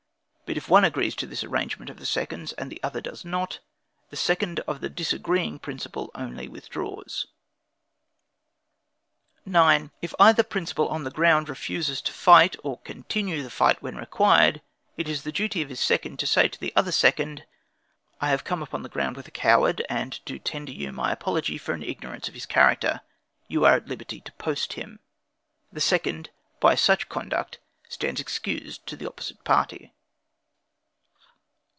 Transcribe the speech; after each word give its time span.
But 0.51 0.57
if 0.57 0.67
one 0.67 0.83
agrees 0.83 1.15
to 1.15 1.25
this 1.25 1.45
arrangement 1.45 1.89
of 1.89 1.97
the 1.97 2.05
seconds, 2.05 2.51
and 2.51 2.69
the 2.69 2.83
other 2.83 2.99
does 2.99 3.23
not, 3.23 3.59
the 4.09 4.17
second 4.17 4.59
of 4.67 4.81
the 4.81 4.89
disagreeing 4.89 5.59
principal 5.59 6.11
only 6.13 6.49
withdraws. 6.49 7.27
9. 9.45 9.91
If 10.01 10.13
either 10.19 10.43
principal 10.43 10.89
on 10.89 11.05
the 11.05 11.09
ground 11.09 11.47
refuses 11.47 12.01
to 12.01 12.11
fight 12.11 12.57
or 12.65 12.79
continue 12.81 13.43
the 13.43 13.49
fight 13.49 13.81
when 13.81 13.95
required, 13.95 14.59
it 14.97 15.07
is 15.07 15.23
the 15.23 15.31
duty 15.31 15.61
of 15.61 15.69
his 15.69 15.79
second 15.79 16.19
to 16.19 16.27
say 16.27 16.49
to 16.49 16.59
the 16.59 16.73
other 16.75 16.91
second: 16.91 17.45
"I 18.19 18.27
have 18.27 18.43
come 18.43 18.61
upon 18.61 18.83
the 18.83 18.89
ground 18.89 19.15
with 19.15 19.29
a 19.29 19.31
coward, 19.31 19.85
and 19.87 20.19
do 20.25 20.37
tender 20.37 20.73
you 20.73 20.91
my 20.91 21.13
apology 21.13 21.57
for 21.57 21.71
an 21.71 21.81
ignorance 21.81 22.27
of 22.27 22.33
his 22.33 22.45
character; 22.45 22.99
you 23.47 23.63
are 23.63 23.75
at 23.75 23.87
liberty 23.87 24.19
to 24.19 24.33
post 24.33 24.73
him." 24.73 24.99
The 25.71 25.79
second, 25.79 26.29
by 26.59 26.75
such 26.75 27.07
conduct, 27.07 27.59
stands 27.87 28.19
excused 28.19 28.85
to 28.87 28.97
the 28.97 29.07
opposite 29.07 29.45
party. 29.45 29.93